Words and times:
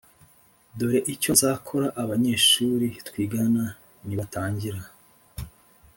Dore 0.77 0.99
icyo 1.13 1.29
nzakora 1.35 1.87
abanyeshuri 2.03 2.87
twigana 3.07 3.63
nibatangira 4.05 4.79